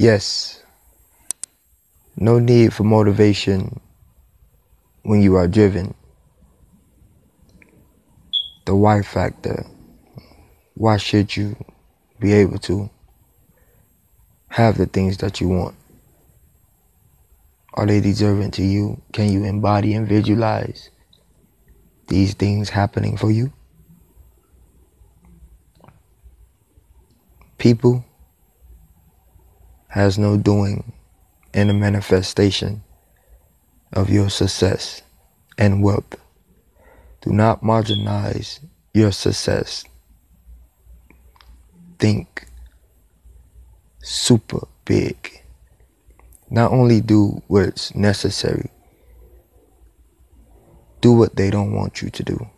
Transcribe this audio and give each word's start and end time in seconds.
Yes, 0.00 0.62
no 2.16 2.38
need 2.38 2.72
for 2.72 2.84
motivation 2.84 3.80
when 5.02 5.20
you 5.20 5.36
are 5.36 5.46
driven. 5.46 5.92
The 8.64 8.74
why 8.74 9.02
factor. 9.02 9.66
Why 10.72 10.96
should 10.96 11.36
you 11.36 11.54
be 12.18 12.32
able 12.32 12.56
to 12.60 12.88
have 14.48 14.78
the 14.78 14.86
things 14.86 15.18
that 15.18 15.38
you 15.38 15.48
want? 15.50 15.74
Are 17.74 17.84
they 17.84 18.00
deserving 18.00 18.52
to 18.52 18.62
you? 18.62 19.02
Can 19.12 19.30
you 19.30 19.44
embody 19.44 19.92
and 19.92 20.08
visualize 20.08 20.88
these 22.06 22.32
things 22.32 22.70
happening 22.70 23.18
for 23.18 23.30
you? 23.30 23.52
People 27.58 28.06
has 29.90 30.18
no 30.18 30.36
doing 30.36 30.92
in 31.52 31.66
the 31.68 31.74
manifestation 31.74 32.82
of 33.92 34.08
your 34.08 34.30
success 34.30 35.02
and 35.58 35.82
wealth. 35.82 36.16
Do 37.22 37.32
not 37.32 37.62
marginalize 37.62 38.60
your 38.94 39.10
success. 39.10 39.84
Think 41.98 42.46
super 44.02 44.66
big. 44.84 45.42
Not 46.48 46.70
only 46.72 47.00
do 47.00 47.42
what's 47.48 47.94
necessary, 47.94 48.70
do 51.00 51.12
what 51.12 51.34
they 51.34 51.50
don't 51.50 51.74
want 51.74 52.00
you 52.00 52.10
to 52.10 52.22
do. 52.22 52.48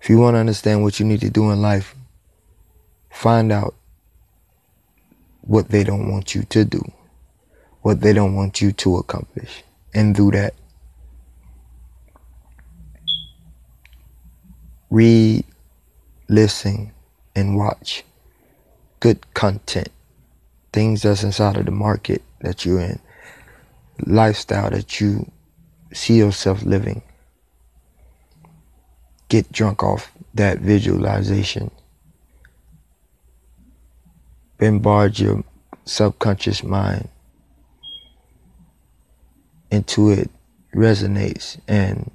If 0.00 0.08
you 0.08 0.18
want 0.18 0.34
to 0.34 0.38
understand 0.38 0.82
what 0.82 1.00
you 1.00 1.06
need 1.06 1.20
to 1.20 1.30
do 1.30 1.50
in 1.50 1.60
life, 1.60 1.94
find 3.10 3.52
out 3.52 3.74
what 5.42 5.68
they 5.70 5.84
don't 5.84 6.10
want 6.10 6.34
you 6.34 6.42
to 6.44 6.64
do, 6.64 6.82
what 7.82 8.00
they 8.00 8.12
don't 8.12 8.34
want 8.34 8.60
you 8.60 8.72
to 8.72 8.96
accomplish, 8.96 9.62
and 9.94 10.14
do 10.14 10.30
that. 10.30 10.54
Read, 14.90 15.44
listen, 16.28 16.92
and 17.34 17.56
watch 17.56 18.04
good 18.98 19.34
content, 19.34 19.88
things 20.72 21.02
that's 21.02 21.22
inside 21.22 21.56
of 21.56 21.64
the 21.64 21.70
market 21.70 22.22
that 22.40 22.64
you're 22.64 22.80
in, 22.80 22.98
lifestyle 24.06 24.70
that 24.70 25.00
you 25.00 25.30
see 25.92 26.18
yourself 26.18 26.62
living. 26.62 27.02
Get 29.28 29.50
drunk 29.52 29.82
off 29.82 30.10
that 30.34 30.58
visualization 30.58 31.70
bombard 34.60 35.18
your 35.18 35.42
subconscious 35.86 36.62
mind 36.62 37.08
until 39.72 40.10
it 40.10 40.30
resonates 40.74 41.58
and 41.66 42.10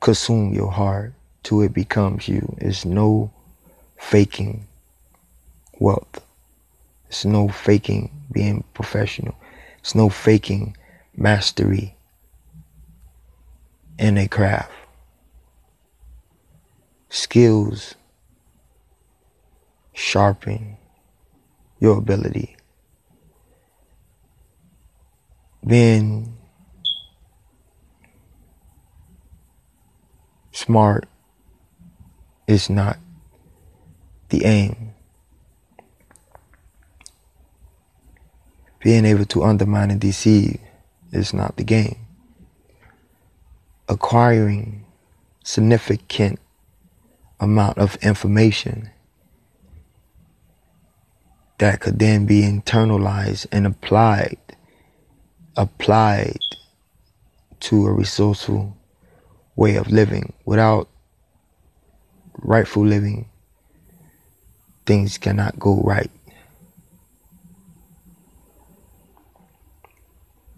consume 0.00 0.52
your 0.52 0.70
heart 0.70 1.14
till 1.42 1.62
it 1.62 1.72
becomes 1.72 2.28
you. 2.28 2.54
It's 2.58 2.84
no 2.84 3.32
faking 3.96 4.66
wealth. 5.80 6.22
It's 7.08 7.24
no 7.24 7.48
faking 7.48 8.10
being 8.30 8.62
professional. 8.74 9.34
It's 9.78 9.94
no 9.94 10.10
faking 10.10 10.76
mastery 11.16 11.96
in 13.98 14.18
a 14.18 14.28
craft. 14.28 14.70
Skills 17.08 17.94
sharpen 20.14 20.76
your 21.80 21.98
ability. 21.98 22.56
Being 25.66 26.38
smart 30.52 31.08
is 32.46 32.70
not 32.70 32.96
the 34.28 34.44
aim. 34.44 34.94
Being 38.84 39.04
able 39.04 39.24
to 39.24 39.42
undermine 39.42 39.90
and 39.90 40.00
deceive 40.00 40.60
is 41.10 41.34
not 41.34 41.56
the 41.56 41.64
game. 41.64 42.06
Acquiring 43.88 44.86
significant 45.42 46.38
amount 47.40 47.78
of 47.78 47.96
information 47.96 48.90
that 51.58 51.80
could 51.80 51.98
then 51.98 52.26
be 52.26 52.42
internalized 52.42 53.46
and 53.52 53.66
applied 53.66 54.38
applied 55.56 56.38
to 57.60 57.86
a 57.86 57.92
resourceful 57.92 58.76
way 59.56 59.76
of 59.76 59.90
living. 59.90 60.32
Without 60.44 60.88
rightful 62.38 62.84
living 62.84 63.28
things 64.86 65.16
cannot 65.16 65.58
go 65.58 65.80
right. 65.82 66.10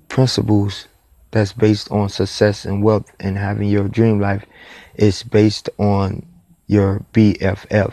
Principles 0.09 0.89
that's 1.31 1.53
based 1.53 1.91
on 1.91 2.09
success 2.09 2.65
and 2.65 2.83
wealth 2.83 3.13
and 3.21 3.37
having 3.37 3.69
your 3.69 3.89
dream 3.89 4.19
life 4.19 4.47
is 4.95 5.23
based 5.23 5.69
on 5.79 6.27
your 6.67 7.05
BFF 7.13 7.93